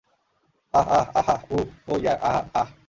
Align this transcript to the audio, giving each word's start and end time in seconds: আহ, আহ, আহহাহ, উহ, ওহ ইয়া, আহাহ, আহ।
আহ, 0.73 0.87
আহ, 0.89 1.07
আহহাহ, 1.15 1.41
উহ, 1.51 1.65
ওহ 1.87 1.97
ইয়া, 1.99 2.13
আহাহ, 2.21 2.45
আহ। 2.53 2.71